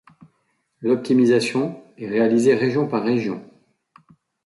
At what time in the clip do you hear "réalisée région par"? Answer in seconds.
2.09-3.03